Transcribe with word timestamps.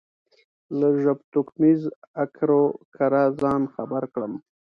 له 0.79 0.87
ژبتوکمیز 1.01 1.81
اکر 2.23 2.49
و 2.59 2.63
کره 2.95 3.23
ځان 3.41 3.61
خبر 3.73 4.03
کړم. 4.13 4.33